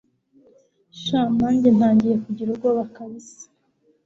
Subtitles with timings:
[1.01, 3.43] sha nanjye ntagiye kugira ubwoba kabisa